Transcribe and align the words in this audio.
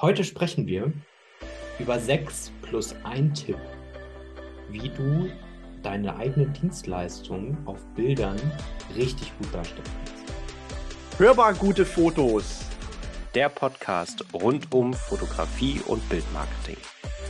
Heute 0.00 0.22
sprechen 0.22 0.68
wir 0.68 0.92
über 1.80 1.98
6 1.98 2.52
plus 2.62 2.94
1 3.02 3.42
Tipp, 3.42 3.58
wie 4.68 4.90
du 4.90 5.28
deine 5.82 6.14
eigene 6.14 6.46
Dienstleistung 6.50 7.58
auf 7.66 7.84
Bildern 7.96 8.38
richtig 8.94 9.36
gut 9.38 9.52
darstellen 9.52 9.82
kannst. 10.06 11.18
Hörbar 11.18 11.52
gute 11.52 11.84
Fotos. 11.84 12.64
Der 13.34 13.48
Podcast 13.48 14.24
rund 14.32 14.72
um 14.72 14.94
Fotografie 14.94 15.80
und 15.88 16.08
Bildmarketing. 16.08 16.76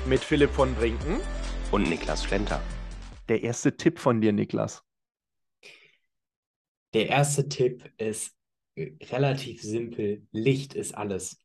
Mit 0.06 0.20
Philipp 0.20 0.50
von 0.50 0.74
Brinken 0.74 1.20
und 1.72 1.88
Niklas 1.88 2.22
Flenter. 2.22 2.60
Der 3.30 3.42
erste 3.44 3.78
Tipp 3.78 3.98
von 3.98 4.20
dir, 4.20 4.32
Niklas. 4.32 4.84
Der 6.92 7.08
erste 7.08 7.48
Tipp 7.48 7.90
ist 7.96 8.36
relativ 8.76 9.62
simpel. 9.62 10.26
Licht 10.32 10.74
ist 10.74 10.94
alles. 10.94 11.42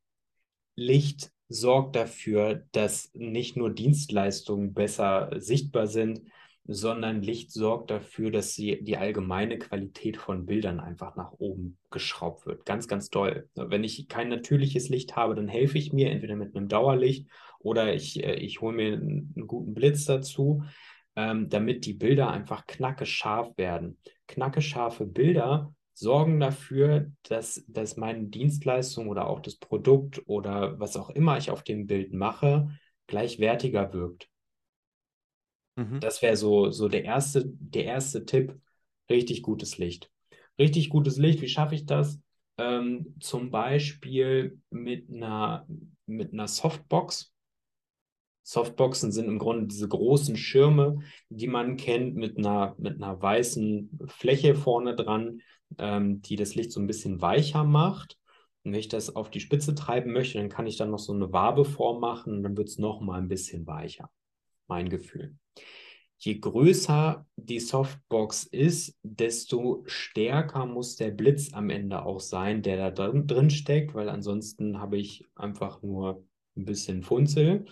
Licht 0.75 1.31
sorgt 1.49 1.95
dafür, 1.95 2.65
dass 2.71 3.11
nicht 3.13 3.57
nur 3.57 3.69
Dienstleistungen 3.69 4.73
besser 4.73 5.29
sichtbar 5.37 5.87
sind, 5.87 6.21
sondern 6.65 7.21
Licht 7.21 7.51
sorgt 7.51 7.91
dafür, 7.91 8.31
dass 8.31 8.53
sie, 8.53 8.81
die 8.81 8.97
allgemeine 8.97 9.59
Qualität 9.59 10.17
von 10.17 10.45
Bildern 10.45 10.79
einfach 10.79 11.15
nach 11.15 11.33
oben 11.33 11.77
geschraubt 11.91 12.45
wird. 12.45 12.65
Ganz, 12.65 12.87
ganz 12.87 13.09
toll. 13.09 13.49
Wenn 13.55 13.83
ich 13.83 14.07
kein 14.07 14.29
natürliches 14.29 14.87
Licht 14.89 15.15
habe, 15.15 15.35
dann 15.35 15.49
helfe 15.49 15.77
ich 15.77 15.91
mir 15.91 16.09
entweder 16.09 16.35
mit 16.35 16.55
einem 16.55 16.69
Dauerlicht 16.69 17.27
oder 17.59 17.93
ich, 17.93 18.23
äh, 18.23 18.35
ich 18.35 18.61
hole 18.61 18.75
mir 18.75 18.93
einen, 18.93 19.33
guten 19.45 19.73
Blitz 19.73 20.05
dazu, 20.05 20.63
ähm, 21.15 21.49
damit 21.49 21.85
die 21.85 21.93
Bilder 21.93 22.29
einfach 22.31 22.65
knacke 22.65 23.05
scharf 23.05 23.57
werden. 23.57 23.97
Knacke 24.27 24.61
scharfe 24.61 25.05
Bilder 25.05 25.73
sorgen 25.93 26.39
dafür, 26.39 27.11
dass, 27.23 27.63
dass 27.67 27.97
meine 27.97 28.25
Dienstleistung 28.25 29.07
oder 29.07 29.27
auch 29.27 29.39
das 29.39 29.55
Produkt 29.55 30.21
oder 30.25 30.79
was 30.79 30.97
auch 30.97 31.09
immer 31.09 31.37
ich 31.37 31.51
auf 31.51 31.63
dem 31.63 31.87
Bild 31.87 32.13
mache, 32.13 32.69
gleichwertiger 33.07 33.93
wirkt. 33.93 34.27
Mhm. 35.75 35.99
Das 35.99 36.21
wäre 36.21 36.35
so, 36.35 36.71
so 36.71 36.87
der, 36.87 37.03
erste, 37.03 37.43
der 37.45 37.85
erste 37.85 38.25
Tipp. 38.25 38.59
Richtig 39.09 39.43
gutes 39.43 39.77
Licht. 39.77 40.09
Richtig 40.57 40.89
gutes 40.89 41.17
Licht, 41.17 41.41
wie 41.41 41.49
schaffe 41.49 41.75
ich 41.75 41.85
das? 41.85 42.19
Ähm, 42.57 43.15
zum 43.19 43.51
Beispiel 43.51 44.59
mit 44.69 45.09
einer, 45.11 45.67
mit 46.05 46.33
einer 46.33 46.47
Softbox. 46.47 47.33
Softboxen 48.43 49.11
sind 49.11 49.27
im 49.27 49.39
Grunde 49.39 49.67
diese 49.67 49.87
großen 49.87 50.35
Schirme, 50.35 50.99
die 51.29 51.47
man 51.47 51.77
kennt, 51.77 52.15
mit 52.15 52.37
einer, 52.37 52.75
mit 52.77 53.01
einer 53.01 53.21
weißen 53.21 53.99
Fläche 54.07 54.53
vorne 54.55 54.95
dran, 54.95 55.41
ähm, 55.77 56.21
die 56.21 56.35
das 56.35 56.55
Licht 56.55 56.71
so 56.71 56.79
ein 56.79 56.87
bisschen 56.87 57.21
weicher 57.21 57.63
macht. 57.63 58.17
Und 58.63 58.71
wenn 58.71 58.79
ich 58.79 58.87
das 58.87 59.15
auf 59.15 59.29
die 59.29 59.39
Spitze 59.39 59.75
treiben 59.75 60.13
möchte, 60.13 60.37
dann 60.37 60.49
kann 60.49 60.67
ich 60.67 60.77
dann 60.77 60.91
noch 60.91 60.99
so 60.99 61.13
eine 61.13 61.31
Wabe 61.33 61.65
vormachen 61.65 62.37
und 62.37 62.43
dann 62.43 62.57
wird 62.57 62.69
es 62.69 62.77
noch 62.77 63.01
mal 63.01 63.19
ein 63.19 63.27
bisschen 63.27 63.67
weicher. 63.67 64.09
Mein 64.67 64.89
Gefühl. 64.89 65.35
Je 66.17 66.39
größer 66.39 67.25
die 67.35 67.59
Softbox 67.59 68.45
ist, 68.45 68.97
desto 69.03 69.83
stärker 69.87 70.65
muss 70.65 70.95
der 70.95 71.11
Blitz 71.11 71.51
am 71.51 71.69
Ende 71.69 72.05
auch 72.05 72.21
sein, 72.21 72.61
der 72.61 72.77
da 72.77 72.91
drin, 72.91 73.27
drin 73.27 73.49
steckt, 73.49 73.93
weil 73.93 74.07
ansonsten 74.07 74.79
habe 74.79 74.97
ich 74.97 75.25
einfach 75.35 75.81
nur 75.81 76.25
ein 76.55 76.63
bisschen 76.63 77.03
Funzel. 77.03 77.65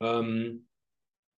Ähm, 0.00 0.66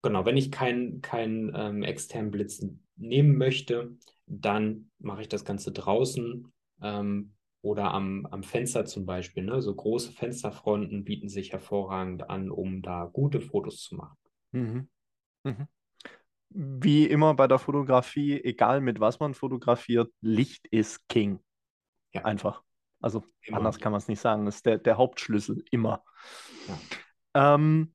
genau, 0.01 0.25
wenn 0.25 0.38
ich 0.38 0.51
keinen 0.51 1.01
kein, 1.01 1.51
ähm, 1.53 1.83
externen 1.83 2.31
Blitz 2.31 2.66
nehmen 2.95 3.38
möchte, 3.38 3.97
dann 4.25 4.91
mache 5.00 5.22
ich 5.22 5.30
das 5.30 5.45
Ganze 5.45 5.72
draußen 5.72 6.52
ähm, 6.81 7.33
oder 7.61 7.94
am, 7.94 8.25
am 8.28 8.44
Fenster 8.44 8.86
zum 8.86 9.05
Beispiel. 9.05 9.44
Ne? 9.44 9.61
So 9.61 9.73
große 9.73 10.11
Fensterfronten 10.11 11.03
bieten 11.03 11.30
sich 11.30 11.52
hervorragend 11.52 12.30
an, 12.30 12.50
um 12.50 12.81
da 12.81 13.05
gute 13.05 13.41
Fotos 13.41 13.83
zu 13.83 13.95
machen. 13.95 14.17
Mhm. 14.52 14.89
Mhm. 15.44 15.67
Wie 16.50 17.05
immer 17.05 17.33
bei 17.33 17.47
der 17.47 17.59
Fotografie, 17.59 18.44
egal 18.44 18.81
mit 18.81 19.00
was 19.00 19.19
man 19.19 19.34
fotografiert, 19.34 20.12
Licht 20.22 20.68
ist 20.68 21.07
King. 21.07 21.40
Ja. 22.13 22.25
Einfach. 22.25 22.62
Also 23.00 23.24
immer. 23.44 23.57
anders 23.57 23.79
kann 23.79 23.91
man 23.91 24.00
es 24.00 24.07
nicht 24.07 24.19
sagen. 24.19 24.45
Das 24.45 24.57
ist 24.57 24.66
der, 24.66 24.78
der 24.78 24.97
Hauptschlüssel, 24.97 25.63
immer. 25.72 26.03
Ja. 26.68 27.56
Ähm, 27.56 27.94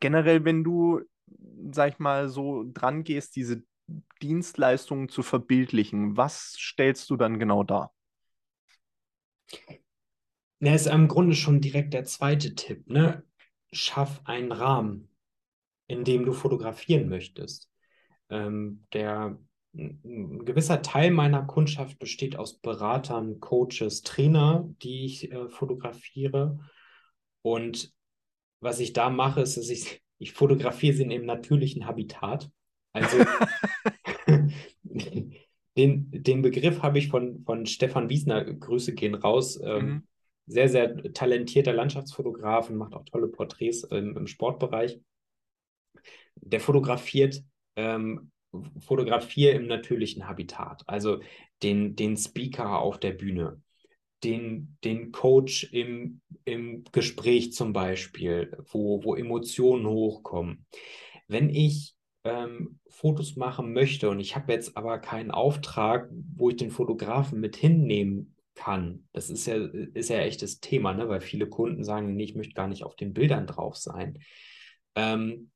generell, 0.00 0.44
wenn 0.44 0.64
du, 0.64 1.02
sag 1.70 1.92
ich 1.92 1.98
mal, 1.98 2.28
so 2.28 2.64
dran 2.72 3.04
gehst, 3.04 3.36
diese 3.36 3.62
Dienstleistungen 4.22 5.08
zu 5.08 5.22
verbildlichen, 5.22 6.16
was 6.16 6.54
stellst 6.58 7.10
du 7.10 7.16
dann 7.16 7.38
genau 7.38 7.62
dar? 7.62 7.92
Ja, 10.60 10.74
ist 10.74 10.86
im 10.86 11.08
Grunde 11.08 11.36
schon 11.36 11.60
direkt 11.60 11.94
der 11.94 12.04
zweite 12.04 12.54
Tipp, 12.54 12.88
ne? 12.88 13.24
Schaff 13.72 14.22
einen 14.24 14.52
Rahmen, 14.52 15.10
in 15.86 16.04
dem 16.04 16.24
du 16.24 16.32
fotografieren 16.32 17.08
möchtest. 17.08 17.70
Ähm, 18.30 18.86
der 18.92 19.38
ein 19.74 20.44
gewisser 20.44 20.80
Teil 20.80 21.10
meiner 21.10 21.42
Kundschaft 21.42 21.98
besteht 21.98 22.36
aus 22.36 22.58
Beratern, 22.58 23.40
Coaches, 23.40 24.02
Trainer, 24.02 24.66
die 24.82 25.04
ich 25.04 25.30
äh, 25.30 25.48
fotografiere. 25.48 26.58
Und 27.42 27.92
was 28.60 28.80
ich 28.80 28.94
da 28.94 29.10
mache, 29.10 29.42
ist, 29.42 29.58
dass 29.58 29.68
ich, 29.68 30.02
ich 30.18 30.32
fotografiere 30.32 30.96
sie 30.96 31.02
in 31.02 31.10
ihrem 31.10 31.26
natürlichen 31.26 31.86
Habitat. 31.86 32.50
Also 32.96 33.18
den, 35.76 36.10
den 36.10 36.42
Begriff 36.42 36.82
habe 36.82 36.98
ich 36.98 37.08
von, 37.08 37.44
von 37.44 37.66
Stefan 37.66 38.08
Wiesner, 38.08 38.44
Grüße 38.44 38.94
gehen 38.94 39.14
raus. 39.14 39.60
Ähm, 39.62 39.86
mhm. 39.86 40.02
Sehr, 40.46 40.68
sehr 40.68 41.12
talentierter 41.12 41.72
Landschaftsfotograf 41.72 42.70
und 42.70 42.76
macht 42.76 42.94
auch 42.94 43.04
tolle 43.04 43.28
Porträts 43.28 43.86
ähm, 43.90 44.16
im 44.16 44.26
Sportbereich. 44.26 45.00
Der 46.36 46.60
fotografiert 46.60 47.42
ähm, 47.74 48.30
fotografiere 48.80 49.54
im 49.54 49.66
natürlichen 49.66 50.28
Habitat, 50.28 50.82
also 50.86 51.20
den, 51.62 51.96
den 51.96 52.16
Speaker 52.16 52.78
auf 52.78 52.98
der 52.98 53.12
Bühne, 53.12 53.60
den, 54.24 54.78
den 54.84 55.12
Coach 55.12 55.64
im, 55.72 56.20
im 56.44 56.84
Gespräch 56.92 57.52
zum 57.52 57.72
Beispiel, 57.72 58.56
wo, 58.70 59.04
wo 59.04 59.14
Emotionen 59.14 59.86
hochkommen. 59.86 60.64
Wenn 61.28 61.50
ich 61.50 61.95
ähm, 62.26 62.78
Fotos 62.88 63.36
machen 63.36 63.72
möchte 63.72 64.10
und 64.10 64.20
ich 64.20 64.36
habe 64.36 64.52
jetzt 64.52 64.76
aber 64.76 64.98
keinen 64.98 65.30
Auftrag, 65.30 66.08
wo 66.34 66.50
ich 66.50 66.56
den 66.56 66.70
Fotografen 66.70 67.40
mit 67.40 67.56
hinnehmen 67.56 68.36
kann, 68.54 69.06
das 69.12 69.30
ist 69.30 69.46
ja, 69.46 69.56
ist 69.56 70.10
ja 70.10 70.18
echt 70.18 70.42
das 70.42 70.60
Thema, 70.60 70.94
ne? 70.94 71.08
weil 71.08 71.20
viele 71.20 71.48
Kunden 71.48 71.84
sagen, 71.84 72.16
nee, 72.16 72.24
ich 72.24 72.34
möchte 72.34 72.54
gar 72.54 72.68
nicht 72.68 72.84
auf 72.84 72.96
den 72.96 73.12
Bildern 73.12 73.46
drauf 73.46 73.76
sein. 73.76 74.18
Ähm, 74.94 75.50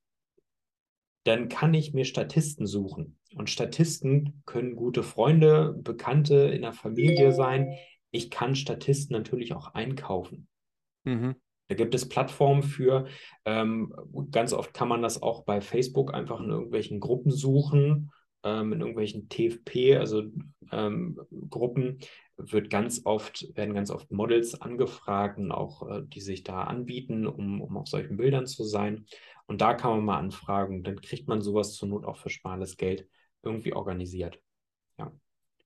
dann 1.24 1.48
kann 1.48 1.74
ich 1.74 1.92
mir 1.92 2.04
Statisten 2.04 2.66
suchen. 2.66 3.18
Und 3.34 3.50
Statisten 3.50 4.42
können 4.46 4.76
gute 4.76 5.02
Freunde, 5.02 5.74
Bekannte 5.78 6.34
in 6.34 6.62
der 6.62 6.72
Familie 6.72 7.32
sein. 7.32 7.74
Ich 8.10 8.30
kann 8.30 8.54
Statisten 8.54 9.16
natürlich 9.16 9.52
auch 9.52 9.74
einkaufen. 9.74 10.48
Mhm. 11.04 11.36
Da 11.70 11.76
gibt 11.76 11.94
es 11.94 12.08
Plattformen 12.08 12.64
für. 12.64 13.06
Ähm, 13.44 13.94
ganz 14.32 14.52
oft 14.52 14.74
kann 14.74 14.88
man 14.88 15.02
das 15.02 15.22
auch 15.22 15.44
bei 15.44 15.60
Facebook 15.60 16.12
einfach 16.12 16.40
in 16.40 16.50
irgendwelchen 16.50 16.98
Gruppen 16.98 17.30
suchen, 17.30 18.10
ähm, 18.42 18.72
in 18.72 18.80
irgendwelchen 18.80 19.28
TFP, 19.28 19.96
also 19.96 20.24
ähm, 20.72 21.20
Gruppen, 21.48 22.00
wird 22.36 22.70
ganz 22.70 23.02
oft, 23.04 23.56
werden 23.56 23.72
ganz 23.72 23.92
oft 23.92 24.10
Models 24.10 24.60
angefragt 24.60 25.38
und 25.38 25.52
auch 25.52 25.88
äh, 25.88 26.02
die 26.02 26.20
sich 26.20 26.42
da 26.42 26.64
anbieten, 26.64 27.24
um, 27.24 27.60
um 27.60 27.76
auf 27.76 27.86
solchen 27.86 28.16
Bildern 28.16 28.48
zu 28.48 28.64
sein. 28.64 29.06
Und 29.46 29.60
da 29.60 29.74
kann 29.74 29.92
man 29.92 30.04
mal 30.04 30.18
anfragen. 30.18 30.82
Dann 30.82 31.00
kriegt 31.00 31.28
man 31.28 31.40
sowas 31.40 31.74
zur 31.74 31.88
Not 31.88 32.04
auch 32.04 32.16
für 32.16 32.30
schmales 32.30 32.76
Geld 32.76 33.06
irgendwie 33.44 33.74
organisiert. 33.74 34.40
Ja. 34.98 35.12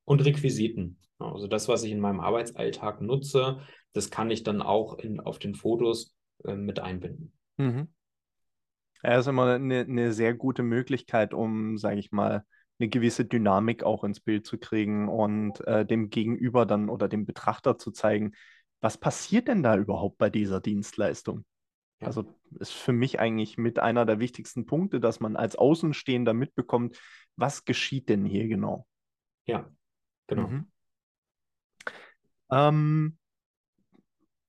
Und 0.05 0.25
Requisiten. 0.25 0.99
Also 1.19 1.47
das, 1.47 1.69
was 1.69 1.83
ich 1.85 1.93
in 1.93 2.01
meinem 2.01 2.21
Arbeitsalltag 2.21 3.01
nutze, 3.01 3.61
das 3.93 4.11
kann 4.11 4.31
ich 4.31 4.43
dann 4.43 4.61
auch 4.61 4.99
in, 4.99 5.21
auf 5.21 5.39
den 5.39 5.55
Fotos 5.55 6.15
äh, 6.45 6.55
mit 6.55 6.81
einbinden. 6.81 7.33
Mhm. 7.57 7.89
Ja, 9.03 9.19
ist 9.19 9.27
immer 9.27 9.55
eine, 9.55 9.81
eine 9.81 10.13
sehr 10.13 10.35
gute 10.35 10.63
Möglichkeit, 10.63 11.35
um, 11.35 11.79
sage 11.79 11.99
ich 11.99 12.11
mal, 12.11 12.45
eine 12.79 12.89
gewisse 12.89 13.25
Dynamik 13.25 13.85
auch 13.85 14.03
ins 14.03 14.21
Bild 14.21 14.47
zu 14.47 14.59
kriegen 14.59 15.09
und 15.09 15.65
äh, 15.67 15.87
dem 15.87 16.11
Gegenüber 16.11 16.67
dann 16.67 16.89
oder 16.89 17.09
dem 17.09 17.25
Betrachter 17.25 17.79
zu 17.79 17.93
zeigen, 17.93 18.33
was 18.81 18.99
passiert 18.99 19.49
denn 19.49 19.63
da 19.63 19.77
überhaupt 19.77 20.19
bei 20.19 20.29
dieser 20.31 20.61
Dienstleistung? 20.61 21.45
Ja. 22.01 22.09
Also 22.09 22.25
ist 22.59 22.73
für 22.73 22.93
mich 22.93 23.21
eigentlich 23.21 23.57
mit 23.59 23.79
einer 23.79 24.05
der 24.05 24.19
wichtigsten 24.19 24.67
Punkte, 24.67 25.01
dass 25.01 25.21
man 25.21 25.37
als 25.37 25.57
Außenstehender 25.57 26.35
mitbekommt, 26.35 26.99
was 27.37 27.65
geschieht 27.65 28.09
denn 28.09 28.25
hier 28.25 28.49
genau? 28.49 28.87
Ja, 29.47 29.71
genau. 30.27 30.49
Mhm. 30.49 30.67
Ähm, 32.51 33.19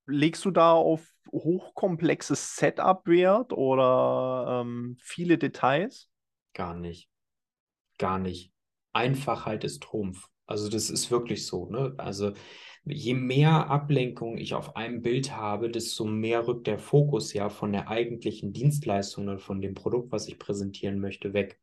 legst 0.06 0.45
du 0.45 0.51
da 0.51 0.74
auf 0.74 1.07
hochkomplexes 1.31 2.56
Setup 2.56 3.06
Wert 3.07 3.54
oder 3.54 4.62
ähm, 4.62 4.98
viele 5.01 5.38
Details? 5.38 6.10
Gar 6.54 6.75
nicht. 6.75 7.10
Gar 7.98 8.19
nicht. 8.19 8.51
Einfachheit 8.94 9.63
ist 9.63 9.83
Trumpf. 9.83 10.30
Also 10.45 10.69
das 10.69 10.89
ist 10.89 11.12
wirklich 11.12 11.45
so. 11.45 11.69
Ne? 11.69 11.94
Also 11.98 12.33
je 12.86 13.16
mehr 13.16 13.69
Ablenkung 13.69 14.38
ich 14.38 14.54
auf 14.54 14.75
einem 14.75 15.01
Bild 15.01 15.36
habe, 15.36 15.69
desto 15.69 16.06
mehr 16.06 16.48
rückt 16.48 16.68
der 16.68 16.80
Fokus 16.80 17.33
ja 17.33 17.50
von 17.50 17.71
der 17.71 17.89
eigentlichen 17.89 18.54
Dienstleistung 18.54 19.28
oder 19.28 19.39
von 19.39 19.62
dem 19.62 19.74
Produkt, 19.74 20.12
was 20.12 20.28
ich 20.28 20.38
präsentieren 20.38 21.00
möchte, 21.00 21.33
weg. 21.33 21.60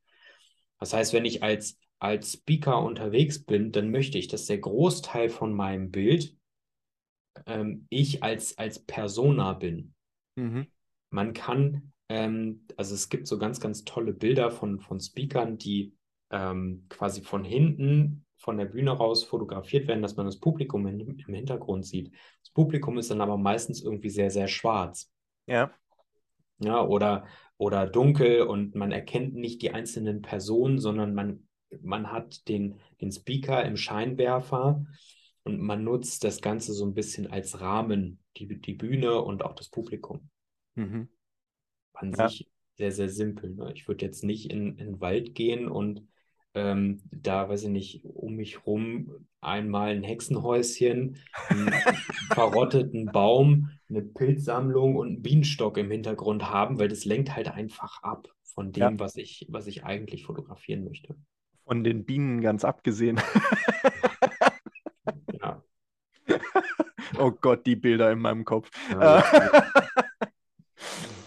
Das 0.81 0.93
heißt, 0.93 1.12
wenn 1.12 1.25
ich 1.25 1.43
als, 1.43 1.79
als 2.03 2.33
Speaker 2.33 2.83
unterwegs 2.83 3.45
bin, 3.45 3.71
dann 3.71 3.93
möchte 3.93 4.19
ich, 4.19 4.27
dass 4.27 4.47
der 4.47 4.59
Großteil 4.59 5.29
von 5.29 5.53
meinem 5.53 5.93
Bild 5.93 6.37
ähm, 7.47 7.87
ich 7.91 8.25
als, 8.25 8.59
als 8.59 8.81
Persona 8.81 9.53
bin. 9.53 9.95
Mhm. 10.35 10.67
Man 11.11 11.33
kann, 11.33 11.93
ähm, 12.09 12.67
also 12.77 12.97
es 12.97 13.09
gibt 13.09 13.29
so 13.29 13.39
ganz, 13.39 13.61
ganz 13.61 13.85
tolle 13.85 14.13
Bilder 14.13 14.51
von, 14.51 14.81
von 14.81 14.99
Speakern, 14.99 15.59
die 15.59 15.95
ähm, 16.31 16.87
quasi 16.89 17.23
von 17.23 17.45
hinten 17.45 18.27
von 18.37 18.57
der 18.57 18.65
Bühne 18.65 18.91
raus 18.91 19.23
fotografiert 19.23 19.87
werden, 19.87 20.03
dass 20.03 20.17
man 20.17 20.27
das 20.27 20.41
Publikum 20.41 20.85
in, 20.89 20.99
im 20.99 21.35
Hintergrund 21.35 21.87
sieht. 21.87 22.13
Das 22.43 22.51
Publikum 22.53 22.99
ist 22.99 23.13
dann 23.13 23.21
aber 23.21 23.37
meistens 23.37 23.81
irgendwie 23.81 24.11
sehr, 24.11 24.31
sehr 24.31 24.49
schwarz. 24.49 25.09
Ja. 25.47 25.71
Ja, 26.59 26.85
oder, 26.85 27.27
oder 27.59 27.87
dunkel 27.87 28.43
und 28.43 28.75
man 28.75 28.91
erkennt 28.91 29.35
nicht 29.35 29.63
die 29.63 29.71
einzelnen 29.73 30.21
Personen, 30.21 30.81
sondern 30.81 31.15
man, 31.15 31.47
man 31.81 32.11
hat 32.13 32.49
den, 32.49 32.79
den 33.01 33.13
Speaker 33.13 33.65
im 33.65 33.77
Scheinwerfer 33.77 34.85
und 35.45 35.61
man 35.61 35.85
nutzt 35.85 36.25
das 36.25 36.41
Ganze 36.41 36.73
so 36.73 36.85
ein 36.85 36.95
bisschen 36.95 37.27
als 37.27 37.61
Rahmen, 37.61 38.19
die, 38.37 38.61
die 38.61 38.75
Bühne 38.75 39.21
und 39.21 39.45
auch 39.45 39.55
das 39.55 39.69
Publikum. 39.69 40.29
Mhm. 40.75 41.09
An 41.95 42.13
ja. 42.13 42.29
sich 42.29 42.51
sehr, 42.77 42.93
sehr 42.93 43.09
simpel. 43.09 43.55
Ne? 43.55 43.73
Ich 43.75 43.89
würde 43.89 44.05
jetzt 44.05 44.25
nicht 44.25 44.51
in, 44.51 44.79
in 44.79 44.87
den 44.87 45.01
Wald 45.01 45.35
gehen 45.35 45.69
und 45.69 46.09
ähm, 46.55 47.03
da, 47.11 47.49
weiß 47.49 47.65
ich 47.65 47.69
nicht, 47.71 48.05
um 48.05 48.35
mich 48.35 48.67
rum 48.67 49.27
einmal 49.41 49.91
ein 49.91 50.03
Hexenhäuschen, 50.03 51.19
einen 51.49 51.73
verrotteten 52.33 53.07
Baum, 53.07 53.71
eine 53.89 54.03
Pilzsammlung 54.03 54.97
und 54.97 55.09
einen 55.09 55.23
Bienenstock 55.23 55.79
im 55.79 55.91
Hintergrund 55.91 56.51
haben, 56.51 56.79
weil 56.79 56.89
das 56.89 57.05
lenkt 57.05 57.35
halt 57.35 57.49
einfach 57.49 58.03
ab 58.03 58.29
von 58.43 58.73
dem, 58.73 58.83
ja. 58.83 58.99
was, 58.99 59.17
ich, 59.17 59.47
was 59.49 59.67
ich 59.67 59.85
eigentlich 59.85 60.25
fotografieren 60.25 60.85
möchte. 60.85 61.17
Von 61.73 61.85
den 61.85 62.05
Bienen 62.05 62.43
ganz 62.43 62.67
abgesehen. 62.67 63.17
ja. 65.33 65.63
oh 67.19 67.31
Gott, 67.31 67.65
die 67.65 67.77
Bilder 67.77 68.13
in 68.13 68.19
meinem 68.19 68.45
Kopf. 68.45 68.71
Ja, 68.91 69.25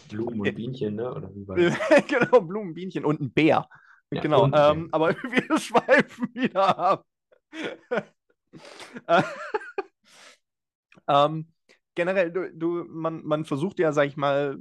Blumen 0.08 0.42
und 0.42 0.54
Bienchen, 0.54 0.98
ne? 0.98 1.12
Oder 1.12 1.34
wie 1.34 1.48
war 1.48 1.56
das? 1.56 1.76
genau, 2.08 2.42
Blumen, 2.42 2.76
Bienchen 2.76 3.06
und 3.06 3.22
ein 3.22 3.34
Bär. 3.34 3.68
Ja, 4.12 4.22
genau, 4.22 4.46
ähm, 4.54 4.90
aber 4.92 5.16
wir 5.16 5.58
schweifen 5.58 6.30
wieder 6.36 6.78
ab. 6.78 7.08
ähm, 11.08 11.48
generell, 11.96 12.32
du, 12.32 12.54
du, 12.54 12.86
man, 12.88 13.26
man 13.26 13.46
versucht 13.46 13.80
ja, 13.80 13.92
sag 13.94 14.06
ich 14.06 14.16
mal, 14.16 14.60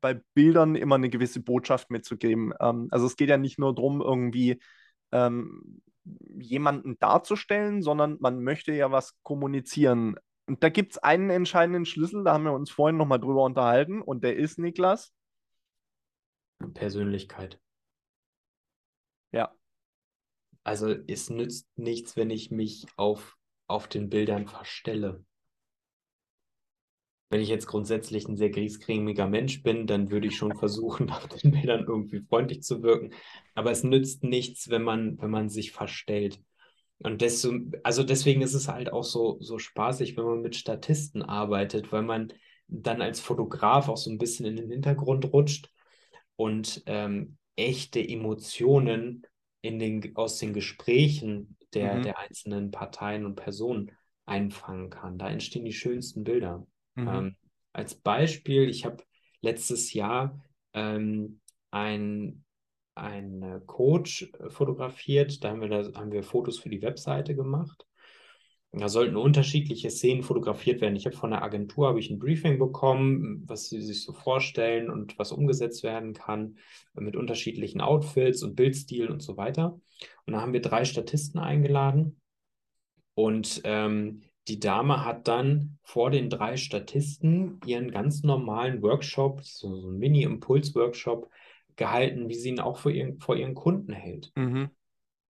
bei 0.00 0.14
Bildern 0.32 0.76
immer 0.76 0.94
eine 0.94 1.10
gewisse 1.10 1.40
Botschaft 1.40 1.90
mitzugeben. 1.90 2.54
Ähm, 2.58 2.88
also 2.90 3.04
es 3.04 3.16
geht 3.16 3.28
ja 3.28 3.36
nicht 3.36 3.58
nur 3.58 3.74
darum, 3.74 4.00
irgendwie 4.00 4.58
ähm, 5.12 5.82
jemanden 6.38 6.98
darzustellen, 6.98 7.82
sondern 7.82 8.18
man 8.20 8.42
möchte 8.42 8.72
ja 8.72 8.90
was 8.92 9.16
kommunizieren. 9.22 10.16
Und 10.46 10.62
da 10.62 10.68
gibt 10.68 10.92
es 10.92 10.98
einen 10.98 11.30
entscheidenden 11.30 11.86
Schlüssel, 11.86 12.22
da 12.24 12.34
haben 12.34 12.44
wir 12.44 12.52
uns 12.52 12.70
vorhin 12.70 12.96
nochmal 12.96 13.18
drüber 13.18 13.42
unterhalten, 13.44 14.00
und 14.00 14.22
der 14.22 14.36
ist 14.36 14.58
Niklas. 14.58 15.12
Persönlichkeit. 16.74 17.60
Ja. 19.32 19.54
Also 20.64 20.88
es 20.88 21.30
nützt 21.30 21.68
nichts, 21.76 22.16
wenn 22.16 22.30
ich 22.30 22.50
mich 22.50 22.86
auf, 22.96 23.36
auf 23.66 23.88
den 23.88 24.08
Bildern 24.08 24.46
verstelle. 24.46 25.24
Wenn 27.28 27.40
ich 27.40 27.48
jetzt 27.48 27.66
grundsätzlich 27.66 28.28
ein 28.28 28.36
sehr 28.36 28.50
griesgrämiger 28.50 29.26
Mensch 29.26 29.62
bin, 29.62 29.86
dann 29.86 30.10
würde 30.10 30.28
ich 30.28 30.36
schon 30.36 30.56
versuchen, 30.56 31.10
auf 31.10 31.26
den 31.28 31.50
Bildern 31.50 31.84
irgendwie 31.86 32.20
freundlich 32.20 32.62
zu 32.62 32.82
wirken. 32.82 33.12
Aber 33.54 33.70
es 33.70 33.82
nützt 33.82 34.22
nichts, 34.22 34.70
wenn 34.70 34.82
man, 34.82 35.20
wenn 35.20 35.30
man 35.30 35.48
sich 35.48 35.72
verstellt. 35.72 36.40
Und 36.98 37.20
desto, 37.20 37.52
also 37.82 38.02
deswegen 38.02 38.42
ist 38.42 38.54
es 38.54 38.68
halt 38.68 38.92
auch 38.92 39.04
so, 39.04 39.36
so 39.40 39.58
spaßig, 39.58 40.16
wenn 40.16 40.24
man 40.24 40.40
mit 40.40 40.56
Statisten 40.56 41.22
arbeitet, 41.22 41.92
weil 41.92 42.02
man 42.02 42.32
dann 42.68 43.02
als 43.02 43.20
Fotograf 43.20 43.88
auch 43.88 43.96
so 43.96 44.10
ein 44.10 44.18
bisschen 44.18 44.46
in 44.46 44.56
den 44.56 44.70
Hintergrund 44.70 45.32
rutscht 45.32 45.70
und 46.36 46.82
ähm, 46.86 47.36
echte 47.54 48.06
Emotionen 48.06 49.26
in 49.60 49.78
den, 49.78 50.16
aus 50.16 50.38
den 50.38 50.52
Gesprächen 50.52 51.56
der, 51.74 51.96
mhm. 51.96 52.02
der 52.02 52.18
einzelnen 52.18 52.70
Parteien 52.70 53.26
und 53.26 53.34
Personen 53.34 53.92
einfangen 54.24 54.90
kann. 54.90 55.18
Da 55.18 55.28
entstehen 55.28 55.64
die 55.64 55.72
schönsten 55.72 56.24
Bilder. 56.24 56.66
Mhm. 56.96 57.08
Ähm, 57.08 57.36
als 57.72 57.94
Beispiel, 57.94 58.68
ich 58.68 58.84
habe 58.84 59.04
letztes 59.40 59.92
Jahr 59.92 60.40
ähm, 60.72 61.40
ein, 61.70 62.44
ein 62.94 63.62
Coach 63.66 64.32
fotografiert, 64.48 65.44
da 65.44 65.50
haben 65.50 65.60
wir, 65.60 65.68
da 65.68 66.00
haben 66.00 66.12
wir 66.12 66.22
Fotos 66.22 66.58
für 66.58 66.70
die 66.70 66.82
Webseite 66.82 67.36
gemacht. 67.36 67.86
Da 68.72 68.88
sollten 68.88 69.16
unterschiedliche 69.16 69.90
Szenen 69.90 70.22
fotografiert 70.22 70.82
werden. 70.82 70.96
Ich 70.96 71.06
habe 71.06 71.16
von 71.16 71.30
der 71.30 71.42
Agentur 71.42 71.88
habe 71.88 71.98
ich 71.98 72.10
ein 72.10 72.18
Briefing 72.18 72.58
bekommen, 72.58 73.42
was 73.46 73.70
sie 73.70 73.80
sich 73.80 74.02
so 74.02 74.12
vorstellen 74.12 74.90
und 74.90 75.18
was 75.18 75.32
umgesetzt 75.32 75.82
werden 75.82 76.12
kann 76.12 76.58
mit 76.92 77.16
unterschiedlichen 77.16 77.80
Outfits 77.80 78.42
und 78.42 78.54
Bildstil 78.54 79.08
und 79.08 79.22
so 79.22 79.38
weiter. 79.38 79.80
Und 80.26 80.34
da 80.34 80.42
haben 80.42 80.52
wir 80.52 80.60
drei 80.60 80.84
Statisten 80.84 81.40
eingeladen 81.40 82.20
und 83.14 83.62
ähm, 83.64 84.20
die 84.48 84.60
Dame 84.60 85.04
hat 85.04 85.28
dann 85.28 85.78
vor 85.82 86.10
den 86.10 86.30
drei 86.30 86.56
Statisten 86.56 87.60
ihren 87.66 87.90
ganz 87.90 88.22
normalen 88.22 88.82
Workshop, 88.82 89.44
so, 89.44 89.80
so 89.80 89.90
ein 89.90 89.98
Mini-Impuls-Workshop 89.98 91.28
gehalten, 91.74 92.28
wie 92.28 92.34
sie 92.34 92.50
ihn 92.50 92.60
auch 92.60 92.78
vor 92.78 92.92
ihren, 92.92 93.18
vor 93.18 93.36
ihren 93.36 93.54
Kunden 93.54 93.92
hält. 93.92 94.32
Mhm. 94.36 94.70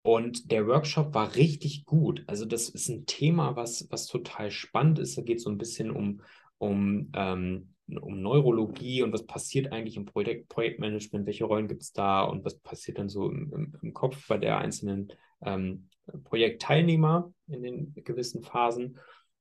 Und 0.02 0.52
der 0.52 0.68
Workshop 0.68 1.14
war 1.14 1.34
richtig 1.34 1.84
gut. 1.84 2.22
Also 2.28 2.44
das 2.44 2.68
ist 2.68 2.88
ein 2.88 3.06
Thema, 3.06 3.56
was, 3.56 3.88
was 3.90 4.06
total 4.06 4.52
spannend 4.52 5.00
ist. 5.00 5.18
Da 5.18 5.22
geht 5.22 5.38
es 5.38 5.42
so 5.42 5.50
ein 5.50 5.58
bisschen 5.58 5.90
um, 5.90 6.20
um, 6.58 7.10
ähm, 7.14 7.74
um 8.00 8.20
Neurologie 8.20 9.02
und 9.02 9.12
was 9.12 9.26
passiert 9.26 9.72
eigentlich 9.72 9.96
im 9.96 10.04
Projekt, 10.04 10.48
Projektmanagement, 10.48 11.26
welche 11.26 11.44
Rollen 11.44 11.66
gibt 11.66 11.82
es 11.82 11.92
da 11.92 12.22
und 12.22 12.44
was 12.44 12.58
passiert 12.60 12.98
dann 12.98 13.08
so 13.08 13.28
im, 13.28 13.52
im, 13.52 13.74
im 13.82 13.94
Kopf 13.94 14.28
bei 14.28 14.38
der 14.38 14.58
einzelnen 14.58 15.12
ähm, 15.42 15.88
Projektteilnehmer 16.24 17.32
in 17.48 17.62
den 17.62 17.94
gewissen 18.04 18.42
Phasen. 18.42 18.98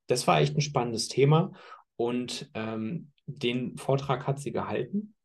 Das 0.07 0.27
war 0.27 0.39
echt 0.39 0.55
ein 0.55 0.61
spannendes 0.61 1.07
Thema 1.07 1.53
und 1.95 2.49
ähm, 2.53 3.11
den 3.25 3.77
Vortrag 3.77 4.27
hat 4.27 4.39
sie 4.39 4.51
gehalten 4.51 5.15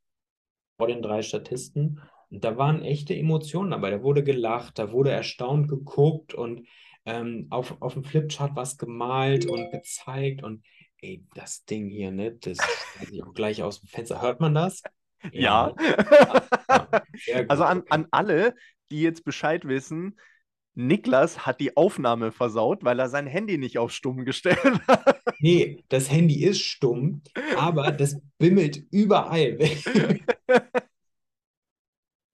vor 0.79 0.87
den 0.87 1.03
drei 1.03 1.23
Statisten 1.23 2.01
und 2.31 2.45
da 2.45 2.57
waren 2.57 2.83
echte 2.83 3.15
Emotionen 3.15 3.73
dabei. 3.73 3.91
Da 3.91 4.03
wurde 4.03 4.23
gelacht, 4.23 4.79
da 4.79 4.93
wurde 4.93 5.11
erstaunt 5.11 5.69
geguckt 5.69 6.33
und 6.33 6.67
ähm, 7.05 7.49
auf, 7.51 7.77
auf 7.81 7.95
dem 7.95 8.05
Flipchart 8.05 8.55
was 8.55 8.79
gemalt 8.79 9.47
und 9.47 9.71
gezeigt. 9.73 10.43
Und 10.43 10.65
ey, 11.01 11.25
das 11.35 11.65
Ding 11.65 11.89
hier, 11.89 12.13
ne, 12.13 12.33
das 12.33 12.59
weiß 12.59 13.11
ich 13.11 13.23
auch 13.25 13.35
gleich 13.35 13.63
aus 13.63 13.81
dem 13.81 13.89
Fenster. 13.89 14.23
Hört 14.23 14.41
man 14.41 14.55
das? 14.55 14.83
Ja. 15.33 15.75
ja. 15.77 17.03
ja 17.27 17.45
also 17.49 17.65
an, 17.65 17.83
an 17.91 18.07
alle, 18.13 18.55
die 18.91 19.03
jetzt 19.03 19.25
Bescheid 19.25 19.67
wissen, 19.67 20.19
Niklas 20.87 21.47
hat 21.47 21.61
die 21.61 21.77
Aufnahme 21.77 22.33
versaut, 22.33 22.85
weil 22.85 22.99
er 22.99 23.09
sein 23.09 23.27
Handy 23.27 23.59
nicht 23.59 23.79
auf 23.79 23.93
stumm 23.93 24.25
gestellt 24.25 24.59
hat. 24.87 25.21
Nee, 25.41 25.85
das 25.89 26.11
Handy 26.11 26.45
ist 26.45 26.61
stumm, 26.61 27.23
aber 27.57 27.93
das 27.93 28.21
bimmelt 28.39 28.83
überall. 28.91 29.59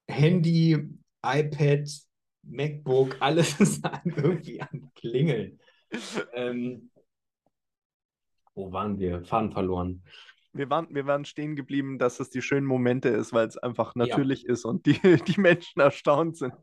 Handy, 0.09 0.79
iPad, 1.25 1.89
MacBook, 2.43 3.17
alles 3.21 3.61
ist 3.61 3.85
irgendwie 4.05 4.61
am 4.63 4.91
Klingeln. 4.95 5.59
Ähm, 6.33 6.91
wo 8.55 8.73
waren 8.73 8.99
wir? 8.99 9.25
Faden 9.25 9.53
verloren. 9.53 10.03
Wir 10.53 10.71
waren, 10.71 10.87
wir 10.91 11.07
waren 11.07 11.27
stehen 11.27 11.55
geblieben, 11.55 11.99
dass 11.99 12.19
es 12.19 12.31
die 12.31 12.41
schönen 12.41 12.67
Momente 12.67 13.11
ist, 13.11 13.35
weil 13.35 13.47
es 13.47 13.59
einfach 13.59 13.95
natürlich 13.95 14.45
ja. 14.45 14.53
ist 14.53 14.65
und 14.65 14.87
die, 14.87 14.99
die 15.29 15.41
Menschen 15.41 15.81
erstaunt 15.81 16.39
sind. 16.39 16.55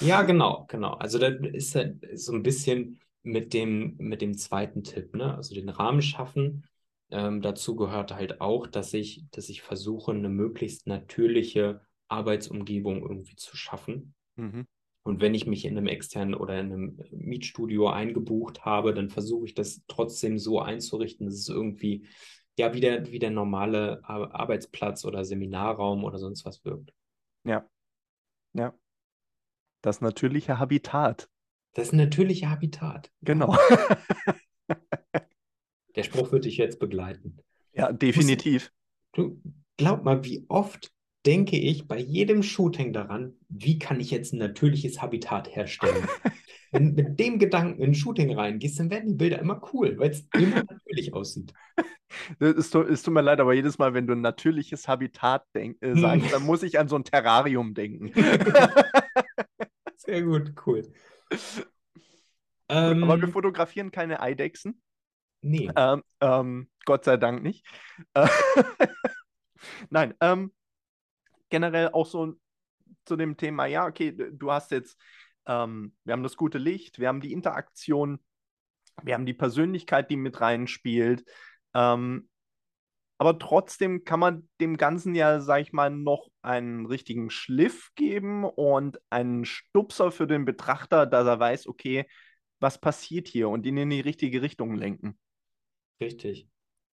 Ja, 0.00 0.22
genau, 0.22 0.66
genau. 0.68 0.94
Also 0.94 1.18
da 1.18 1.28
ist 1.28 1.74
halt 1.74 2.06
so 2.14 2.32
ein 2.32 2.42
bisschen 2.42 3.00
mit 3.22 3.54
dem, 3.54 3.96
mit 3.98 4.20
dem 4.20 4.36
zweiten 4.36 4.82
Tipp, 4.82 5.14
ne? 5.14 5.34
Also 5.36 5.54
den 5.54 5.68
Rahmen 5.68 6.02
schaffen. 6.02 6.64
Ähm, 7.10 7.42
dazu 7.42 7.76
gehört 7.76 8.14
halt 8.14 8.40
auch, 8.40 8.66
dass 8.66 8.94
ich, 8.94 9.24
dass 9.30 9.48
ich 9.48 9.62
versuche, 9.62 10.12
eine 10.12 10.28
möglichst 10.28 10.86
natürliche 10.86 11.82
Arbeitsumgebung 12.08 13.02
irgendwie 13.02 13.36
zu 13.36 13.56
schaffen. 13.56 14.14
Mhm. 14.36 14.66
Und 15.04 15.20
wenn 15.20 15.34
ich 15.34 15.46
mich 15.46 15.64
in 15.64 15.76
einem 15.76 15.88
externen 15.88 16.34
oder 16.34 16.58
in 16.60 16.72
einem 16.72 17.00
Mietstudio 17.10 17.88
eingebucht 17.88 18.64
habe, 18.64 18.94
dann 18.94 19.10
versuche 19.10 19.46
ich 19.46 19.54
das 19.54 19.82
trotzdem 19.88 20.38
so 20.38 20.60
einzurichten, 20.60 21.26
dass 21.26 21.34
es 21.34 21.48
irgendwie 21.48 22.06
ja 22.58 22.72
wie 22.72 22.80
der, 22.80 23.10
wie 23.10 23.18
der 23.18 23.30
normale 23.30 24.00
Arbeitsplatz 24.04 25.04
oder 25.04 25.24
Seminarraum 25.24 26.04
oder 26.04 26.18
sonst 26.18 26.44
was 26.44 26.64
wirkt. 26.64 26.92
Ja. 27.44 27.68
Ja. 28.52 28.74
Das 29.82 30.00
natürliche 30.00 30.58
Habitat. 30.58 31.28
Das 31.74 31.92
natürlicher 31.92 32.50
Habitat. 32.50 33.10
Genau. 33.22 33.56
Der 35.96 36.04
Spruch 36.04 36.32
wird 36.32 36.44
dich 36.44 36.56
jetzt 36.56 36.78
begleiten. 36.78 37.38
Ja, 37.72 37.92
definitiv. 37.92 38.72
Du 39.12 39.40
glaub 39.76 40.04
mal, 40.04 40.24
wie 40.24 40.44
oft 40.48 40.92
denke 41.26 41.58
ich 41.58 41.86
bei 41.86 41.98
jedem 41.98 42.42
Shooting 42.42 42.92
daran, 42.92 43.34
wie 43.48 43.78
kann 43.78 44.00
ich 44.00 44.10
jetzt 44.10 44.32
ein 44.32 44.38
natürliches 44.38 45.02
Habitat 45.02 45.54
herstellen? 45.54 46.06
Wenn 46.72 46.96
du 46.96 47.02
mit 47.02 47.20
dem 47.20 47.38
Gedanken 47.38 47.82
in 47.82 47.90
ein 47.90 47.94
Shooting 47.94 48.34
reingehst, 48.34 48.80
dann 48.80 48.90
werden 48.90 49.10
die 49.10 49.14
Bilder 49.14 49.38
immer 49.38 49.60
cool, 49.72 49.98
weil 49.98 50.10
es 50.10 50.26
immer 50.34 50.64
natürlich 50.70 51.12
aussieht. 51.12 51.52
Es, 52.38 52.74
es, 52.74 53.02
tut 53.02 53.12
mir 53.12 53.20
leid, 53.20 53.40
aber 53.40 53.52
jedes 53.52 53.78
Mal, 53.78 53.92
wenn 53.92 54.06
du 54.06 54.14
ein 54.14 54.22
natürliches 54.22 54.88
Habitat 54.88 55.44
denk, 55.54 55.76
äh, 55.82 55.94
sagst, 55.94 56.26
hm. 56.26 56.32
dann 56.32 56.42
muss 56.44 56.62
ich 56.62 56.78
an 56.78 56.88
so 56.88 56.96
ein 56.96 57.04
Terrarium 57.04 57.74
denken. 57.74 58.10
Sehr 60.04 60.22
gut, 60.22 60.52
cool. 60.66 60.82
Ähm, 62.68 63.04
aber 63.04 63.20
wir 63.20 63.28
fotografieren 63.28 63.90
keine 63.90 64.20
Eidechsen. 64.20 64.82
Nee. 65.42 65.70
Ähm, 65.76 66.02
ähm, 66.20 66.70
Gott 66.84 67.04
sei 67.04 67.16
Dank 67.16 67.42
nicht. 67.42 67.64
Nein, 69.90 70.14
ähm, 70.20 70.52
generell 71.50 71.90
auch 71.92 72.06
so 72.06 72.34
zu 73.04 73.16
dem 73.16 73.36
Thema, 73.36 73.66
ja, 73.66 73.86
okay, 73.86 74.12
du 74.32 74.50
hast 74.50 74.70
jetzt, 74.70 74.98
ähm, 75.46 75.94
wir 76.04 76.12
haben 76.12 76.22
das 76.22 76.36
gute 76.36 76.58
Licht, 76.58 76.98
wir 76.98 77.08
haben 77.08 77.20
die 77.20 77.32
Interaktion, 77.32 78.18
wir 79.02 79.14
haben 79.14 79.26
die 79.26 79.34
Persönlichkeit, 79.34 80.10
die 80.10 80.16
mit 80.16 80.40
reinspielt. 80.40 81.24
Ähm, 81.74 82.28
aber 83.22 83.38
trotzdem 83.38 84.02
kann 84.02 84.18
man 84.18 84.48
dem 84.60 84.76
Ganzen 84.76 85.14
ja, 85.14 85.40
sag 85.40 85.60
ich 85.60 85.72
mal, 85.72 85.90
noch 85.90 86.26
einen 86.42 86.86
richtigen 86.86 87.30
Schliff 87.30 87.92
geben 87.94 88.42
und 88.44 88.98
einen 89.10 89.44
Stupser 89.44 90.10
für 90.10 90.26
den 90.26 90.44
Betrachter, 90.44 91.06
dass 91.06 91.24
er 91.28 91.38
weiß, 91.38 91.68
okay, 91.68 92.04
was 92.58 92.80
passiert 92.80 93.28
hier 93.28 93.48
und 93.48 93.64
ihn 93.64 93.76
in 93.76 93.90
die 93.90 94.00
richtige 94.00 94.42
Richtung 94.42 94.74
lenken. 94.74 95.16
Richtig. 96.00 96.48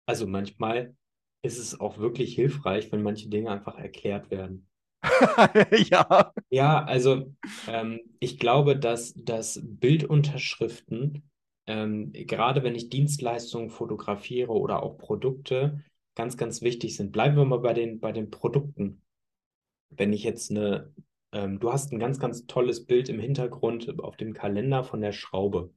Also 0.05 0.27
manchmal 0.27 0.95
ist 1.41 1.57
es 1.57 1.79
auch 1.79 1.97
wirklich 1.97 2.35
hilfreich, 2.35 2.91
wenn 2.91 3.01
manche 3.01 3.27
Dinge 3.27 3.49
einfach 3.49 3.79
erklärt 3.79 4.29
werden. 4.29 4.67
ja. 5.89 6.31
Ja, 6.51 6.83
also 6.83 7.33
ähm, 7.67 8.01
ich 8.19 8.37
glaube, 8.37 8.77
dass, 8.77 9.15
dass 9.15 9.59
Bildunterschriften, 9.63 11.27
ähm, 11.65 12.11
gerade 12.13 12.61
wenn 12.61 12.75
ich 12.75 12.89
Dienstleistungen 12.89 13.71
fotografiere 13.71 14.51
oder 14.51 14.83
auch 14.83 14.99
Produkte, 14.99 15.83
ganz, 16.19 16.37
ganz 16.37 16.61
wichtig 16.61 16.95
sind. 16.95 17.11
Bleiben 17.11 17.37
wir 17.37 17.45
mal 17.45 17.59
bei 17.59 17.73
den, 17.73 17.99
bei 17.99 18.11
den 18.11 18.29
Produkten. 18.29 19.01
Wenn 19.89 20.13
ich 20.13 20.23
jetzt 20.23 20.51
eine, 20.51 20.93
ähm, 21.31 21.59
du 21.59 21.71
hast 21.71 21.91
ein 21.91 21.99
ganz, 21.99 22.19
ganz 22.19 22.45
tolles 22.45 22.85
Bild 22.85 23.09
im 23.09 23.19
Hintergrund 23.19 23.99
auf 23.99 24.17
dem 24.17 24.33
Kalender 24.33 24.83
von 24.83 25.01
der 25.01 25.13
Schraube 25.13 25.73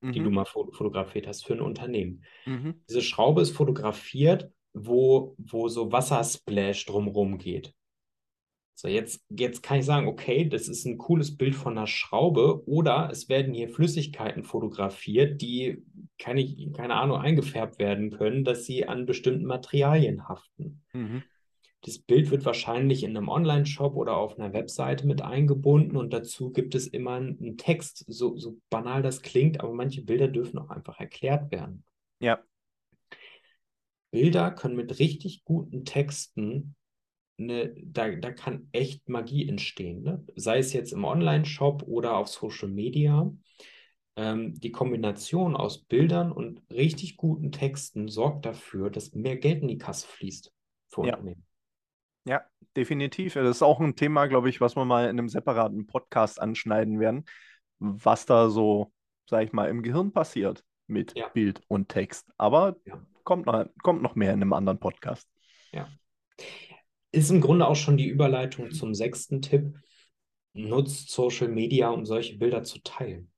mhm. 0.00 0.12
die 0.12 0.20
du 0.20 0.30
mal 0.30 0.44
fotografiert 0.44 1.26
hast 1.26 1.44
für 1.44 1.54
ein 1.54 1.60
Unternehmen. 1.60 2.24
Mhm. 2.46 2.82
Diese 2.88 3.02
Schraube 3.02 3.42
ist 3.42 3.50
fotografiert, 3.50 4.50
wo, 4.72 5.34
wo 5.38 5.68
so 5.68 5.92
Wassersplash 5.92 6.86
drumherum 6.86 7.38
geht. 7.38 7.74
So, 8.80 8.88
jetzt, 8.88 9.22
jetzt 9.28 9.62
kann 9.62 9.80
ich 9.80 9.84
sagen, 9.84 10.08
okay, 10.08 10.48
das 10.48 10.66
ist 10.66 10.86
ein 10.86 10.96
cooles 10.96 11.36
Bild 11.36 11.54
von 11.54 11.76
einer 11.76 11.86
Schraube 11.86 12.66
oder 12.66 13.10
es 13.12 13.28
werden 13.28 13.52
hier 13.52 13.68
Flüssigkeiten 13.68 14.42
fotografiert, 14.42 15.42
die, 15.42 15.82
keine, 16.18 16.46
keine 16.72 16.94
Ahnung, 16.94 17.18
eingefärbt 17.18 17.78
werden 17.78 18.10
können, 18.10 18.42
dass 18.42 18.64
sie 18.64 18.88
an 18.88 19.04
bestimmten 19.04 19.44
Materialien 19.44 20.30
haften. 20.30 20.82
Mhm. 20.94 21.22
Das 21.82 21.98
Bild 21.98 22.30
wird 22.30 22.46
wahrscheinlich 22.46 23.02
in 23.02 23.14
einem 23.14 23.28
Online-Shop 23.28 23.96
oder 23.96 24.16
auf 24.16 24.38
einer 24.38 24.54
Webseite 24.54 25.06
mit 25.06 25.20
eingebunden 25.20 25.98
und 25.98 26.14
dazu 26.14 26.50
gibt 26.50 26.74
es 26.74 26.86
immer 26.86 27.16
einen 27.16 27.58
Text, 27.58 28.06
so, 28.08 28.38
so 28.38 28.56
banal 28.70 29.02
das 29.02 29.20
klingt, 29.20 29.60
aber 29.60 29.74
manche 29.74 30.00
Bilder 30.00 30.28
dürfen 30.28 30.58
auch 30.58 30.70
einfach 30.70 30.98
erklärt 30.98 31.52
werden. 31.52 31.84
Ja. 32.18 32.42
Bilder 34.10 34.50
können 34.50 34.76
mit 34.76 34.98
richtig 34.98 35.44
guten 35.44 35.84
Texten, 35.84 36.76
ne, 37.40 37.74
da, 37.82 38.10
da 38.10 38.30
kann 38.32 38.68
echt 38.72 39.08
Magie 39.08 39.48
entstehen. 39.48 40.02
Ne? 40.02 40.24
Sei 40.36 40.58
es 40.58 40.72
jetzt 40.72 40.92
im 40.92 41.04
Online-Shop 41.04 41.82
oder 41.86 42.16
auf 42.16 42.28
Social 42.28 42.68
Media. 42.68 43.32
Ähm, 44.16 44.54
die 44.60 44.72
Kombination 44.72 45.56
aus 45.56 45.84
Bildern 45.84 46.32
und 46.32 46.62
richtig 46.70 47.16
guten 47.16 47.52
Texten 47.52 48.08
sorgt 48.08 48.44
dafür, 48.44 48.90
dass 48.90 49.14
mehr 49.14 49.36
Geld 49.36 49.62
in 49.62 49.68
die 49.68 49.78
Kasse 49.78 50.06
fließt 50.06 50.52
für 50.88 51.06
ja. 51.06 51.14
Unternehmen. 51.14 51.46
Ja, 52.26 52.42
definitiv. 52.76 53.34
Das 53.34 53.56
ist 53.56 53.62
auch 53.62 53.80
ein 53.80 53.96
Thema, 53.96 54.26
glaube 54.26 54.50
ich, 54.50 54.60
was 54.60 54.76
wir 54.76 54.84
mal 54.84 55.04
in 55.04 55.18
einem 55.18 55.28
separaten 55.28 55.86
Podcast 55.86 56.40
anschneiden 56.40 57.00
werden, 57.00 57.24
was 57.78 58.26
da 58.26 58.50
so, 58.50 58.92
sag 59.28 59.44
ich 59.44 59.52
mal, 59.52 59.70
im 59.70 59.82
Gehirn 59.82 60.12
passiert 60.12 60.62
mit 60.86 61.16
ja. 61.16 61.28
Bild 61.28 61.62
und 61.68 61.88
Text. 61.88 62.30
Aber 62.36 62.76
ja. 62.84 63.00
kommt, 63.24 63.46
noch, 63.46 63.64
kommt 63.82 64.02
noch 64.02 64.16
mehr 64.16 64.34
in 64.34 64.42
einem 64.42 64.52
anderen 64.52 64.78
Podcast. 64.78 65.30
Ja. 65.72 65.88
Ist 67.12 67.30
im 67.30 67.40
Grunde 67.40 67.66
auch 67.66 67.76
schon 67.76 67.96
die 67.96 68.08
Überleitung 68.08 68.70
zum 68.70 68.94
sechsten 68.94 69.42
Tipp. 69.42 69.76
Nutzt 70.52 71.10
Social 71.10 71.48
Media, 71.48 71.90
um 71.90 72.04
solche 72.04 72.36
Bilder 72.36 72.62
zu 72.62 72.80
teilen. 72.82 73.30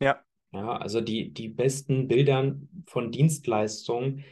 Ja. 0.00 0.24
Ja, 0.52 0.76
also 0.76 1.00
die, 1.00 1.32
die 1.32 1.48
besten 1.48 2.08
Bilder 2.08 2.56
von 2.86 3.12
Dienstleistungen 3.12 4.24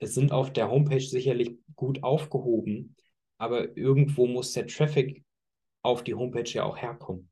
sind 0.00 0.32
auf 0.32 0.52
der 0.52 0.70
Homepage 0.70 1.00
sicherlich 1.00 1.58
gut 1.76 2.02
aufgehoben, 2.02 2.96
aber 3.36 3.76
irgendwo 3.76 4.26
muss 4.26 4.52
der 4.52 4.66
Traffic 4.66 5.22
auf 5.82 6.02
die 6.02 6.14
Homepage 6.14 6.48
ja 6.48 6.64
auch 6.64 6.78
herkommen. 6.78 7.30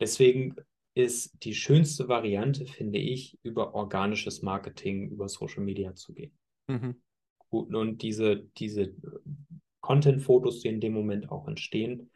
Deswegen 0.00 0.56
ist 0.94 1.44
die 1.44 1.54
schönste 1.54 2.08
Variante, 2.08 2.66
finde 2.66 2.98
ich, 2.98 3.38
über 3.42 3.74
organisches 3.74 4.42
Marketing, 4.42 5.08
über 5.10 5.28
Social 5.28 5.62
Media 5.62 5.94
zu 5.94 6.14
gehen. 6.14 6.36
Mhm. 6.68 7.00
Und 7.52 8.02
diese, 8.02 8.48
diese 8.56 8.94
Content-Fotos, 9.80 10.60
die 10.60 10.68
in 10.68 10.80
dem 10.80 10.92
Moment 10.92 11.30
auch 11.30 11.46
entstehen, 11.48 12.10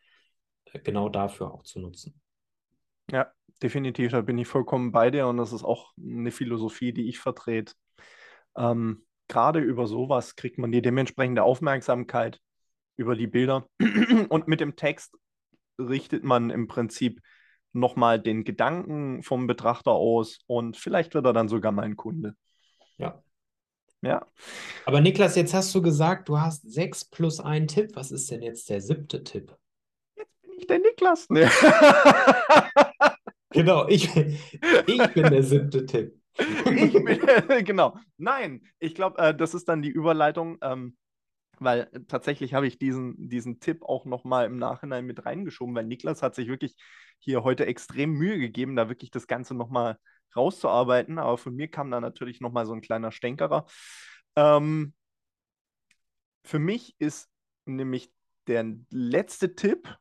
genau 0.85 1.09
dafür 1.09 1.52
auch 1.52 1.62
zu 1.62 1.81
nutzen. 1.81 2.21
Ja, 3.11 3.31
definitiv, 3.62 4.12
da 4.12 4.21
bin 4.21 4.38
ich 4.38 4.49
vollkommen 4.49 4.93
bei 4.93 5.11
dir 5.11 5.28
und 5.28 5.37
das 5.37 5.52
ist 5.52 5.64
auch 5.64 5.93
eine 5.97 6.31
Philosophie, 6.31 6.93
die 6.93 7.09
ich 7.09 7.19
vertrete. 7.19 7.75
Ähm, 8.57 9.05
gerade 9.28 9.61
über 9.61 9.87
sowas 9.87 10.37
kriegt 10.37 10.59
man 10.59 10.73
die 10.73 10.83
dementsprechende 10.83 11.43
Aufmerksamkeit 11.43 12.40
über 12.97 13.14
die 13.14 13.26
Bilder. 13.26 13.69
Und 14.31 14.49
mit 14.49 14.61
dem 14.61 14.76
Text 14.76 15.14
richtet 15.78 16.25
man 16.25 16.49
im 16.49 16.69
Prinzip 16.69 17.21
nochmal 17.75 18.21
den 18.21 18.45
Gedanken 18.45 19.23
vom 19.23 19.47
Betrachter 19.47 19.93
aus 19.93 20.38
und 20.47 20.78
vielleicht 20.78 21.14
wird 21.14 21.26
er 21.26 21.35
dann 21.35 21.49
sogar 21.49 21.73
mein 21.73 21.95
Kunde. 21.95 22.35
Ja. 22.97 23.23
Ja. 24.02 24.26
Aber 24.84 25.00
Niklas, 25.00 25.36
jetzt 25.36 25.54
hast 25.54 25.74
du 25.74 25.82
gesagt, 25.82 26.28
du 26.28 26.38
hast 26.38 26.70
sechs 26.70 27.04
plus 27.04 27.40
einen 27.40 27.66
Tipp. 27.66 27.92
Was 27.94 28.10
ist 28.10 28.30
denn 28.30 28.42
jetzt 28.42 28.68
der 28.70 28.80
siebte 28.80 29.24
Tipp? 29.24 29.56
Jetzt 30.16 30.42
bin 30.42 30.52
ich 30.58 30.66
der 30.66 30.78
Niklas. 30.78 31.26
Nee. 31.28 31.46
genau, 33.50 33.88
ich, 33.88 34.14
ich 34.16 35.12
bin 35.14 35.30
der 35.30 35.42
siebte 35.42 35.86
Tipp. 35.86 36.20
Ich 36.38 36.92
bin, 36.92 37.04
genau. 37.64 37.96
Nein, 38.18 38.62
ich 38.78 38.94
glaube, 38.94 39.18
äh, 39.18 39.34
das 39.34 39.54
ist 39.54 39.68
dann 39.68 39.82
die 39.82 39.90
Überleitung, 39.90 40.58
ähm, 40.62 40.96
weil 41.58 41.88
tatsächlich 42.08 42.52
habe 42.52 42.66
ich 42.66 42.78
diesen, 42.78 43.28
diesen 43.28 43.60
Tipp 43.60 43.82
auch 43.82 44.04
nochmal 44.04 44.46
im 44.46 44.58
Nachhinein 44.58 45.06
mit 45.06 45.24
reingeschoben, 45.24 45.74
weil 45.74 45.86
Niklas 45.86 46.22
hat 46.22 46.34
sich 46.34 46.48
wirklich 46.48 46.76
hier 47.18 47.44
heute 47.44 47.64
extrem 47.64 48.12
Mühe 48.12 48.38
gegeben, 48.38 48.76
da 48.76 48.90
wirklich 48.90 49.10
das 49.10 49.26
Ganze 49.26 49.54
nochmal 49.54 49.96
rauszuarbeiten. 50.35 51.18
Aber 51.18 51.38
von 51.38 51.54
mir 51.54 51.68
kam 51.68 51.90
da 51.90 52.00
natürlich 52.00 52.40
nochmal 52.40 52.66
so 52.66 52.73
ein 52.73 52.80
kleiner 52.80 53.12
Stänkerer. 53.12 53.66
Ähm, 54.37 54.95
für 56.45 56.59
mich 56.59 56.95
ist 56.99 57.28
nämlich 57.64 58.11
der 58.47 58.64
letzte 58.90 59.54
Tipp, 59.54 59.97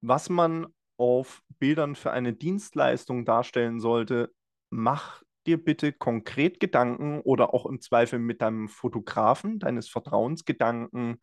was 0.00 0.28
man 0.28 0.66
auf 0.96 1.42
Bildern 1.58 1.94
für 1.94 2.10
eine 2.10 2.32
Dienstleistung 2.32 3.24
darstellen 3.24 3.80
sollte, 3.80 4.32
mach 4.70 5.22
dir 5.46 5.62
bitte 5.62 5.92
konkret 5.92 6.60
Gedanken 6.60 7.20
oder 7.20 7.54
auch 7.54 7.66
im 7.66 7.80
Zweifel 7.80 8.18
mit 8.18 8.42
deinem 8.42 8.68
Fotografen 8.68 9.58
deines 9.58 9.88
Vertrauens 9.88 10.44
Gedanken, 10.44 11.18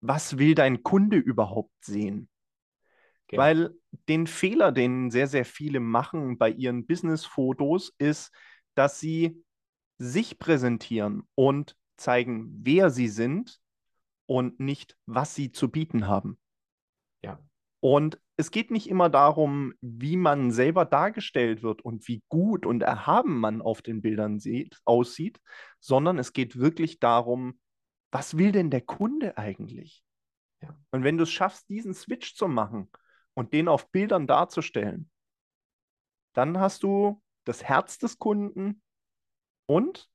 was 0.00 0.38
will 0.38 0.54
dein 0.54 0.82
Kunde 0.82 1.16
überhaupt 1.16 1.72
sehen? 1.84 2.28
Okay. 3.28 3.38
Weil 3.38 3.74
den 4.08 4.28
Fehler, 4.28 4.70
den 4.70 5.10
sehr, 5.10 5.26
sehr 5.26 5.44
viele 5.44 5.80
machen 5.80 6.38
bei 6.38 6.50
ihren 6.50 6.86
Business-Fotos, 6.86 7.92
ist, 7.98 8.32
dass 8.74 9.00
sie 9.00 9.42
sich 9.98 10.38
präsentieren 10.38 11.24
und 11.34 11.76
zeigen, 11.96 12.60
wer 12.62 12.90
sie 12.90 13.08
sind 13.08 13.58
und 14.26 14.60
nicht, 14.60 14.96
was 15.06 15.34
sie 15.34 15.50
zu 15.50 15.70
bieten 15.70 16.06
haben. 16.06 16.38
Ja. 17.24 17.40
Und 17.80 18.20
es 18.36 18.52
geht 18.52 18.70
nicht 18.70 18.88
immer 18.88 19.08
darum, 19.08 19.72
wie 19.80 20.16
man 20.16 20.52
selber 20.52 20.84
dargestellt 20.84 21.62
wird 21.62 21.82
und 21.82 22.06
wie 22.06 22.22
gut 22.28 22.64
und 22.64 22.82
erhaben 22.82 23.40
man 23.40 23.60
auf 23.60 23.82
den 23.82 24.02
Bildern 24.02 24.38
sieht, 24.38 24.78
aussieht, 24.84 25.40
sondern 25.80 26.18
es 26.18 26.32
geht 26.32 26.58
wirklich 26.58 27.00
darum, 27.00 27.58
was 28.12 28.36
will 28.36 28.52
denn 28.52 28.70
der 28.70 28.82
Kunde 28.82 29.36
eigentlich? 29.36 30.04
Ja. 30.62 30.78
Und 30.90 31.02
wenn 31.02 31.16
du 31.16 31.24
es 31.24 31.30
schaffst, 31.30 31.68
diesen 31.68 31.94
Switch 31.94 32.34
zu 32.34 32.46
machen 32.46 32.88
und 33.36 33.52
den 33.52 33.68
auf 33.68 33.90
Bildern 33.90 34.26
darzustellen, 34.26 35.10
dann 36.32 36.58
hast 36.58 36.82
du 36.82 37.22
das 37.44 37.62
Herz 37.62 37.98
des 37.98 38.18
Kunden 38.18 38.82
und 39.66 40.10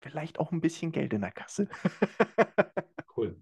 vielleicht 0.00 0.38
auch 0.38 0.52
ein 0.52 0.60
bisschen 0.60 0.92
Geld 0.92 1.12
in 1.12 1.22
der 1.22 1.32
Kasse. 1.32 1.68
cool. 3.16 3.40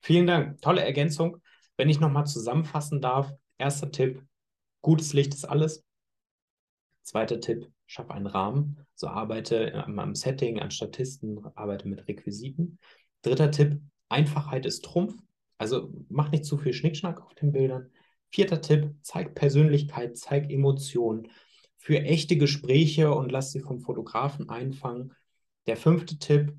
Vielen 0.00 0.26
Dank. 0.26 0.60
Tolle 0.60 0.82
Ergänzung. 0.84 1.40
Wenn 1.76 1.88
ich 1.88 2.00
nochmal 2.00 2.26
zusammenfassen 2.26 3.00
darf, 3.00 3.32
erster 3.58 3.90
Tipp, 3.90 4.24
gutes 4.80 5.12
Licht 5.12 5.34
ist 5.34 5.44
alles. 5.44 5.84
Zweiter 7.02 7.40
Tipp, 7.40 7.70
schaffe 7.86 8.14
einen 8.14 8.26
Rahmen. 8.26 8.84
So 8.94 9.08
arbeite 9.08 9.74
am 9.74 10.14
Setting, 10.14 10.60
an 10.60 10.70
Statisten, 10.70 11.44
arbeite 11.54 11.88
mit 11.88 12.06
Requisiten. 12.08 12.78
Dritter 13.22 13.50
Tipp, 13.50 13.80
Einfachheit 14.08 14.66
ist 14.66 14.84
Trumpf. 14.84 15.14
Also 15.58 15.92
mach 16.08 16.30
nicht 16.30 16.44
zu 16.44 16.58
viel 16.58 16.72
Schnickschnack 16.72 17.20
auf 17.20 17.34
den 17.34 17.52
Bildern. 17.52 17.90
Vierter 18.32 18.62
Tipp, 18.62 18.94
zeig 19.02 19.34
Persönlichkeit, 19.34 20.16
zeig 20.16 20.50
Emotionen. 20.50 21.28
Für 21.76 22.00
echte 22.00 22.36
Gespräche 22.36 23.12
und 23.12 23.30
lass 23.30 23.52
sie 23.52 23.60
vom 23.60 23.80
Fotografen 23.80 24.48
einfangen. 24.48 25.12
Der 25.66 25.76
fünfte 25.76 26.18
Tipp, 26.18 26.54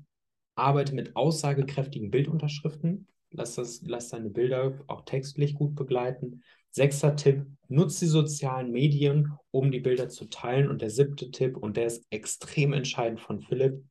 arbeite 0.54 0.94
mit 0.94 1.16
aussagekräftigen 1.16 2.10
Bildunterschriften. 2.10 3.08
Lass, 3.30 3.56
das, 3.56 3.82
lass 3.82 4.10
deine 4.10 4.30
Bilder 4.30 4.78
auch 4.86 5.04
textlich 5.04 5.54
gut 5.54 5.74
begleiten. 5.74 6.44
Sechster 6.70 7.16
Tipp, 7.16 7.44
nutze 7.66 8.04
die 8.04 8.10
sozialen 8.10 8.70
Medien, 8.70 9.32
um 9.50 9.72
die 9.72 9.80
Bilder 9.80 10.08
zu 10.08 10.26
teilen. 10.26 10.68
Und 10.68 10.80
der 10.80 10.90
siebte 10.90 11.32
Tipp, 11.32 11.56
und 11.56 11.76
der 11.76 11.86
ist 11.86 12.06
extrem 12.10 12.72
entscheidend 12.72 13.20
von 13.20 13.40
Philipp, 13.40 13.82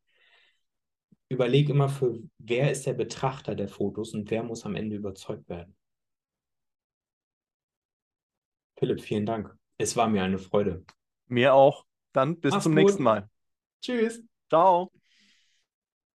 überleg 1.27 1.67
immer 1.67 1.89
für, 1.89 2.19
wer 2.37 2.71
ist 2.71 2.85
der 2.85 2.93
Betrachter 2.93 3.55
der 3.55 3.67
Fotos 3.67 4.13
und 4.13 4.31
wer 4.31 4.43
muss 4.43 4.65
am 4.65 4.75
Ende 4.75 4.95
überzeugt 4.95 5.49
werden. 5.49 5.75
Philipp, 8.83 8.99
vielen 8.99 9.25
Dank. 9.25 9.55
Es 9.77 9.95
war 9.95 10.09
mir 10.09 10.23
eine 10.23 10.37
Freude. 10.37 10.83
Mir 11.27 11.53
auch. 11.53 11.85
Dann 12.11 12.41
bis 12.41 12.51
Mach's 12.51 12.63
zum 12.63 12.73
gut. 12.73 12.81
nächsten 12.81 13.01
Mal. 13.03 13.29
Tschüss. 13.81 14.21
Ciao. 14.49 14.91